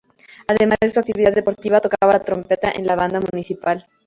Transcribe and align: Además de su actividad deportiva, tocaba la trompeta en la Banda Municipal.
Además 0.47 0.79
de 0.81 0.89
su 0.89 0.99
actividad 0.99 1.31
deportiva, 1.31 1.79
tocaba 1.79 2.11
la 2.13 2.23
trompeta 2.23 2.71
en 2.71 2.87
la 2.87 2.95
Banda 2.95 3.19
Municipal. 3.31 3.85